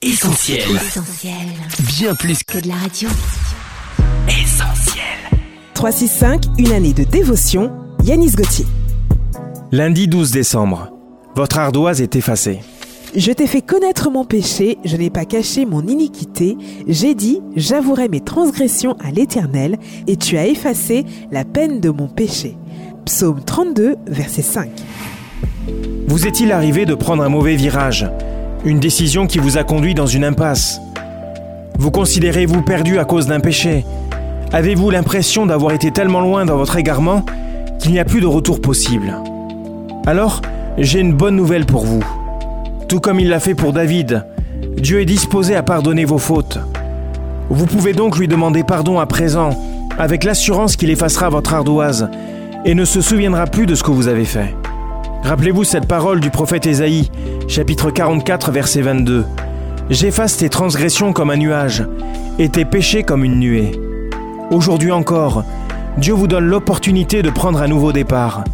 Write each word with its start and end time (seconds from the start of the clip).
Essentiel. 0.00 0.60
Essentiel. 0.76 1.34
Bien 1.98 2.14
plus 2.14 2.44
Que 2.44 2.60
de 2.60 2.68
la 2.68 2.76
radio. 2.76 3.08
qu'essentiel. 4.28 5.02
365, 5.74 6.44
une 6.56 6.70
année 6.70 6.92
de 6.92 7.02
dévotion, 7.02 7.72
Yanis 8.04 8.30
Gauthier. 8.30 8.64
Lundi 9.72 10.06
12 10.06 10.30
décembre. 10.30 10.92
Votre 11.34 11.58
ardoise 11.58 12.00
est 12.00 12.14
effacée. 12.14 12.60
Je 13.16 13.32
t'ai 13.32 13.48
fait 13.48 13.60
connaître 13.60 14.08
mon 14.08 14.24
péché, 14.24 14.78
je 14.84 14.96
n'ai 14.96 15.10
pas 15.10 15.24
caché 15.24 15.66
mon 15.66 15.84
iniquité, 15.84 16.56
j'ai 16.86 17.16
dit, 17.16 17.40
j'avouerai 17.56 18.08
mes 18.08 18.20
transgressions 18.20 18.96
à 19.04 19.10
l'Éternel, 19.10 19.78
et 20.06 20.14
tu 20.16 20.38
as 20.38 20.46
effacé 20.46 21.06
la 21.32 21.44
peine 21.44 21.80
de 21.80 21.90
mon 21.90 22.06
péché. 22.06 22.56
Psaume 23.04 23.42
32, 23.44 23.96
verset 24.06 24.42
5. 24.42 24.70
Vous 26.06 26.24
est-il 26.28 26.52
arrivé 26.52 26.86
de 26.86 26.94
prendre 26.94 27.24
un 27.24 27.28
mauvais 27.28 27.56
virage? 27.56 28.06
Une 28.64 28.80
décision 28.80 29.28
qui 29.28 29.38
vous 29.38 29.56
a 29.56 29.62
conduit 29.62 29.94
dans 29.94 30.06
une 30.06 30.24
impasse 30.24 30.80
Vous 31.78 31.92
considérez-vous 31.92 32.62
perdu 32.62 32.98
à 32.98 33.04
cause 33.04 33.26
d'un 33.28 33.38
péché? 33.38 33.84
Avez-vous 34.52 34.90
l'impression 34.90 35.46
d'avoir 35.46 35.72
été 35.72 35.92
tellement 35.92 36.20
loin 36.20 36.44
dans 36.44 36.56
votre 36.56 36.76
égarement 36.76 37.24
qu'il 37.78 37.92
n'y 37.92 38.00
a 38.00 38.04
plus 38.04 38.20
de 38.20 38.26
retour 38.26 38.60
possible? 38.60 39.14
Alors, 40.06 40.42
j'ai 40.76 40.98
une 40.98 41.12
bonne 41.14 41.36
nouvelle 41.36 41.66
pour 41.66 41.86
vous. 41.86 42.02
Tout 42.88 42.98
comme 42.98 43.20
il 43.20 43.28
l'a 43.28 43.38
fait 43.38 43.54
pour 43.54 43.72
David, 43.72 44.26
Dieu 44.76 45.00
est 45.00 45.06
disposé 45.06 45.54
à 45.54 45.62
pardonner 45.62 46.04
vos 46.04 46.18
fautes. 46.18 46.58
Vous 47.50 47.66
pouvez 47.66 47.92
donc 47.92 48.18
lui 48.18 48.26
demander 48.26 48.64
pardon 48.64 48.98
à 48.98 49.06
présent, 49.06 49.50
avec 49.98 50.24
l'assurance 50.24 50.74
qu'il 50.74 50.90
effacera 50.90 51.28
votre 51.28 51.54
ardoise 51.54 52.10
et 52.64 52.74
ne 52.74 52.84
se 52.84 53.00
souviendra 53.00 53.46
plus 53.46 53.66
de 53.66 53.76
ce 53.76 53.84
que 53.84 53.92
vous 53.92 54.08
avez 54.08 54.24
fait. 54.24 54.52
Rappelez-vous 55.22 55.64
cette 55.64 55.86
parole 55.86 56.20
du 56.20 56.30
prophète 56.30 56.66
Ésaïe, 56.66 57.10
chapitre 57.48 57.90
44, 57.90 58.50
verset 58.50 58.82
22. 58.82 59.24
J'efface 59.90 60.36
tes 60.36 60.48
transgressions 60.48 61.12
comme 61.12 61.30
un 61.30 61.36
nuage 61.36 61.84
et 62.38 62.48
tes 62.48 62.64
péchés 62.64 63.02
comme 63.02 63.24
une 63.24 63.38
nuée. 63.38 63.72
Aujourd'hui 64.50 64.92
encore, 64.92 65.44
Dieu 65.98 66.14
vous 66.14 66.28
donne 66.28 66.46
l'opportunité 66.46 67.22
de 67.22 67.30
prendre 67.30 67.60
un 67.60 67.68
nouveau 67.68 67.92
départ. 67.92 68.44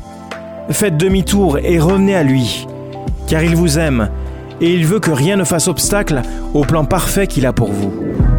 Faites 0.70 0.96
demi-tour 0.96 1.58
et 1.58 1.78
revenez 1.78 2.16
à 2.16 2.22
lui, 2.22 2.66
car 3.28 3.42
il 3.42 3.54
vous 3.54 3.78
aime 3.78 4.08
et 4.60 4.72
il 4.72 4.86
veut 4.86 5.00
que 5.00 5.10
rien 5.10 5.36
ne 5.36 5.44
fasse 5.44 5.68
obstacle 5.68 6.22
au 6.54 6.62
plan 6.62 6.84
parfait 6.84 7.26
qu'il 7.26 7.46
a 7.46 7.52
pour 7.52 7.72
vous. 7.72 7.92